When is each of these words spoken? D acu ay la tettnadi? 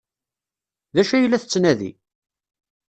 D 0.93 0.95
acu 1.01 1.13
ay 1.15 1.25
la 1.27 1.41
tettnadi? 1.41 1.91